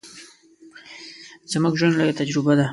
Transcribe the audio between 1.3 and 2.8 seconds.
زموږ ژوند، لويه تجربه ده.